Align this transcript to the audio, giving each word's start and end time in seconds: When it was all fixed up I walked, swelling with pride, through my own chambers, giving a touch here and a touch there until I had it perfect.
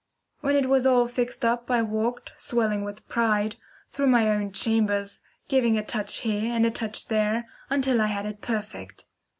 When 0.39 0.55
it 0.55 0.67
was 0.67 0.87
all 0.87 1.07
fixed 1.07 1.45
up 1.45 1.69
I 1.69 1.83
walked, 1.83 2.31
swelling 2.35 2.83
with 2.83 3.07
pride, 3.07 3.57
through 3.91 4.07
my 4.07 4.29
own 4.31 4.51
chambers, 4.51 5.21
giving 5.47 5.77
a 5.77 5.85
touch 5.85 6.17
here 6.21 6.51
and 6.51 6.65
a 6.65 6.71
touch 6.71 7.07
there 7.07 7.45
until 7.69 8.01
I 8.01 8.07
had 8.07 8.25
it 8.25 8.41
perfect. 8.41 9.05